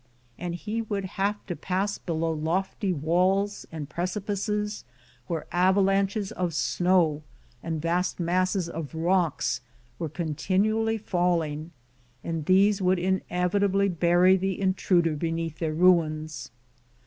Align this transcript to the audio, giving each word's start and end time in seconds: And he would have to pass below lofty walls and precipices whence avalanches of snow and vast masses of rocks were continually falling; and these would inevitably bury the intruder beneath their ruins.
And 0.39 0.55
he 0.55 0.81
would 0.81 1.05
have 1.05 1.45
to 1.45 1.55
pass 1.55 1.99
below 1.99 2.31
lofty 2.31 2.91
walls 2.91 3.67
and 3.71 3.87
precipices 3.87 4.83
whence 5.27 5.45
avalanches 5.51 6.31
of 6.31 6.55
snow 6.55 7.21
and 7.61 7.79
vast 7.79 8.19
masses 8.19 8.67
of 8.67 8.95
rocks 8.95 9.61
were 9.99 10.09
continually 10.09 10.97
falling; 10.97 11.69
and 12.23 12.45
these 12.47 12.81
would 12.81 12.97
inevitably 12.97 13.89
bury 13.89 14.35
the 14.37 14.59
intruder 14.59 15.15
beneath 15.15 15.59
their 15.59 15.71
ruins. 15.75 16.49